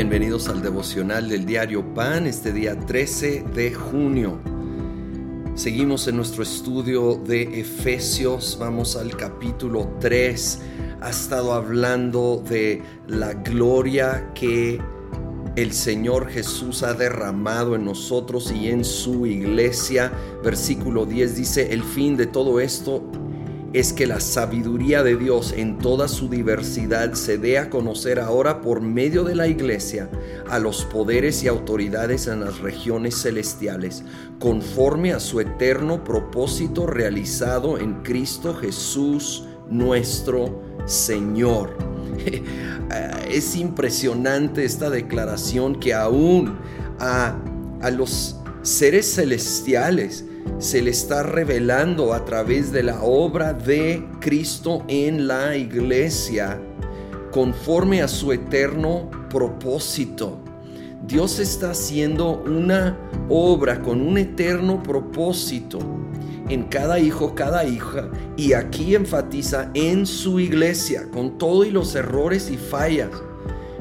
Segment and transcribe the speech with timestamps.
[0.00, 4.40] Bienvenidos al devocional del diario Pan, este día 13 de junio.
[5.54, 10.62] Seguimos en nuestro estudio de Efesios, vamos al capítulo 3.
[11.02, 14.80] Ha estado hablando de la gloria que
[15.56, 20.10] el Señor Jesús ha derramado en nosotros y en su iglesia.
[20.42, 23.04] Versículo 10 dice, el fin de todo esto
[23.72, 28.60] es que la sabiduría de Dios en toda su diversidad se dé a conocer ahora
[28.60, 30.10] por medio de la iglesia
[30.48, 34.02] a los poderes y autoridades en las regiones celestiales,
[34.40, 41.76] conforme a su eterno propósito realizado en Cristo Jesús nuestro Señor.
[43.30, 46.58] Es impresionante esta declaración que aún
[46.98, 47.36] a,
[47.80, 50.24] a los seres celestiales,
[50.58, 56.60] se le está revelando a través de la obra de Cristo en la iglesia,
[57.30, 60.38] conforme a su eterno propósito.
[61.06, 62.98] Dios está haciendo una
[63.28, 65.78] obra con un eterno propósito
[66.48, 71.94] en cada hijo, cada hija, y aquí enfatiza en su iglesia, con todo y los
[71.94, 73.10] errores y fallas.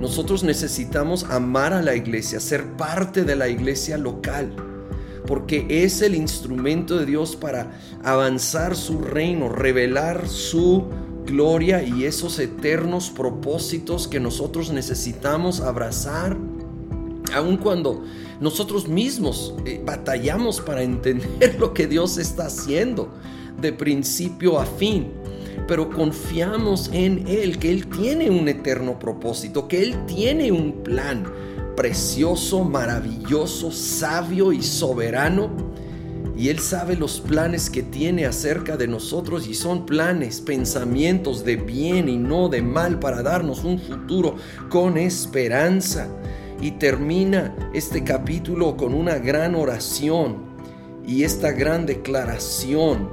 [0.00, 4.71] Nosotros necesitamos amar a la iglesia, ser parte de la iglesia local
[5.26, 10.84] porque es el instrumento de Dios para avanzar su reino, revelar su
[11.26, 16.36] gloria y esos eternos propósitos que nosotros necesitamos abrazar,
[17.32, 18.04] aun cuando
[18.40, 23.08] nosotros mismos eh, batallamos para entender lo que Dios está haciendo
[23.60, 25.12] de principio a fin.
[25.68, 31.24] Pero confiamos en Él, que Él tiene un eterno propósito, que Él tiene un plan
[31.76, 35.50] precioso, maravilloso, sabio y soberano.
[36.36, 41.56] Y Él sabe los planes que tiene acerca de nosotros y son planes, pensamientos de
[41.56, 44.36] bien y no de mal para darnos un futuro
[44.68, 46.08] con esperanza.
[46.60, 50.52] Y termina este capítulo con una gran oración
[51.06, 53.08] y esta gran declaración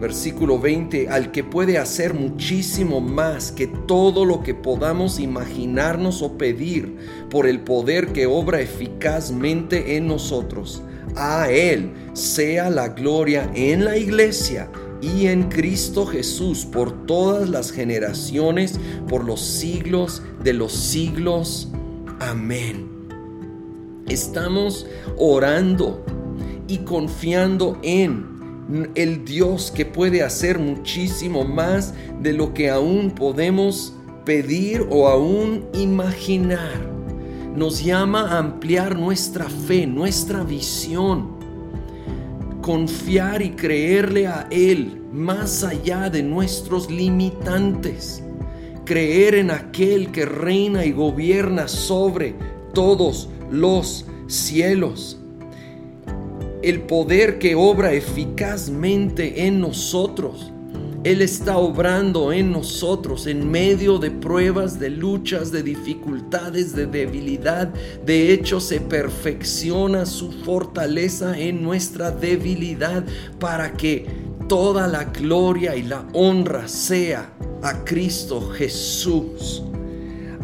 [0.00, 6.38] Versículo 20, al que puede hacer muchísimo más que todo lo que podamos imaginarnos o
[6.38, 6.96] pedir
[7.30, 10.82] por el poder que obra eficazmente en nosotros.
[11.16, 14.70] A Él sea la gloria en la iglesia
[15.00, 21.68] y en Cristo Jesús por todas las generaciones, por los siglos de los siglos.
[22.20, 22.88] Amén.
[24.06, 26.04] Estamos orando
[26.68, 28.37] y confiando en
[28.94, 35.66] el Dios que puede hacer muchísimo más de lo que aún podemos pedir o aún
[35.72, 36.86] imaginar.
[37.56, 41.30] Nos llama a ampliar nuestra fe, nuestra visión,
[42.60, 48.22] confiar y creerle a Él más allá de nuestros limitantes,
[48.84, 52.34] creer en aquel que reina y gobierna sobre
[52.74, 55.18] todos los cielos
[56.62, 60.52] el poder que obra eficazmente en nosotros.
[61.04, 67.72] Él está obrando en nosotros en medio de pruebas, de luchas, de dificultades, de debilidad.
[68.04, 73.04] De hecho, se perfecciona su fortaleza en nuestra debilidad
[73.38, 74.06] para que
[74.48, 77.32] toda la gloria y la honra sea
[77.62, 79.62] a Cristo Jesús.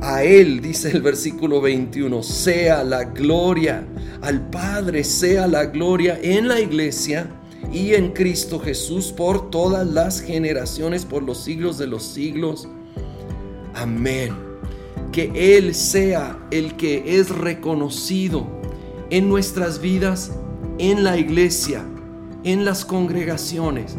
[0.00, 3.84] A Él, dice el versículo 21, sea la gloria,
[4.24, 7.28] al Padre sea la gloria en la iglesia
[7.70, 12.66] y en Cristo Jesús por todas las generaciones, por los siglos de los siglos.
[13.74, 14.34] Amén.
[15.12, 18.46] Que Él sea el que es reconocido
[19.10, 20.32] en nuestras vidas,
[20.78, 21.84] en la iglesia,
[22.44, 23.94] en las congregaciones.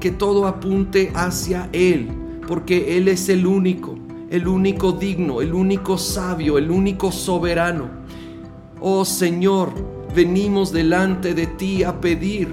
[0.00, 2.08] Que todo apunte hacia Él,
[2.48, 3.96] porque Él es el único
[4.30, 7.99] el único digno, el único sabio, el único soberano.
[8.80, 9.72] Oh Señor,
[10.14, 12.48] venimos delante de ti a pedir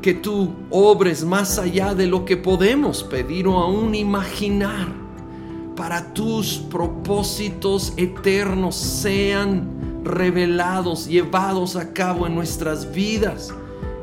[0.00, 4.88] que tú obres más allá de lo que podemos pedir o aún imaginar,
[5.76, 13.52] para tus propósitos eternos sean revelados, llevados a cabo en nuestras vidas,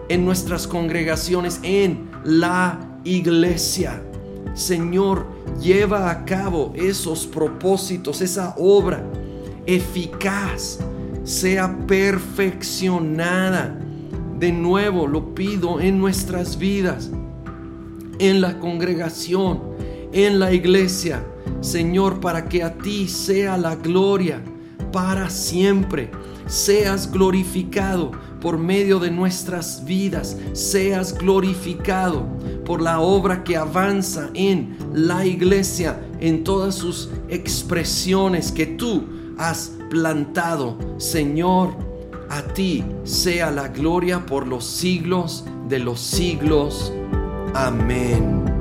[0.09, 4.03] en nuestras congregaciones, en la iglesia.
[4.53, 5.25] Señor,
[5.61, 9.03] lleva a cabo esos propósitos, esa obra
[9.67, 10.79] eficaz,
[11.27, 13.77] sea perfeccionada.
[14.39, 17.11] De nuevo lo pido en nuestras vidas,
[18.17, 19.61] en la congregación,
[20.13, 21.25] en la iglesia,
[21.59, 24.41] Señor, para que a ti sea la gloria
[24.93, 26.09] para siempre.
[26.45, 32.25] Seas glorificado por medio de nuestras vidas, seas glorificado
[32.63, 39.03] por la obra que avanza en la iglesia, en todas sus expresiones, que tú
[39.37, 40.77] has plantado.
[40.97, 41.75] Señor,
[42.29, 46.91] a ti sea la gloria por los siglos de los siglos.
[47.53, 48.56] Amén.